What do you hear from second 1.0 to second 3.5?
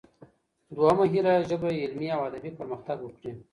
هيله: ژبه علمي او ادبي پرمختګ وکړي.